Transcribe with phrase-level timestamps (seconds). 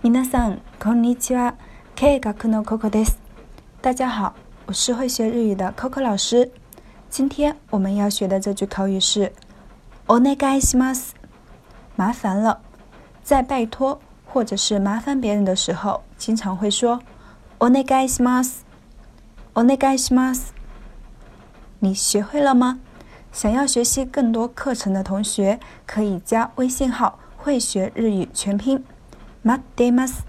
[0.00, 1.56] 皆さんこんにちは。
[1.96, 3.18] Kagaku no o です。
[3.82, 4.32] 大家好，
[4.66, 6.52] 我是会学日语的 Coco 老师。
[7.10, 9.32] 今天我们要学的这句口语是
[10.06, 11.14] 「お願いします」。
[11.98, 12.60] 麻烦了，
[13.24, 17.00] 在拜托或者是麻烦别人的时候，经常会说
[17.58, 18.64] 「お願いします」、
[19.54, 20.52] 「お願いします」。
[21.82, 22.78] 你学会了吗？
[23.32, 28.84] 想要学习更多课程的同学，可以加微信号「会学日语全拼」。
[29.44, 30.26] 待っています